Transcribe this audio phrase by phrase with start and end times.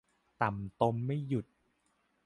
[0.41, 1.45] ต่ำตมไม่หยุด